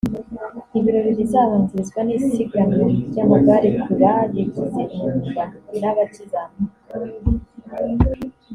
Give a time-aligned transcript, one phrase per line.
[0.77, 5.43] Ibirori bizabanzirizwa n’isiganwa ry’amagare ku babigize umwuga
[5.79, 6.95] n’abakizamuka